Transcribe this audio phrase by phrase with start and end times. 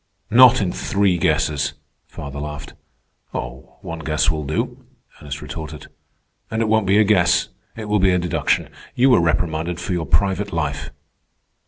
[0.31, 1.73] "Not in three guesses,"
[2.07, 2.73] father laughed.
[3.33, 4.83] "One guess will do,"
[5.21, 5.89] Ernest retorted.
[6.49, 7.49] "And it won't be a guess.
[7.75, 8.69] It will be a deduction.
[8.95, 10.89] You were reprimanded for your private life."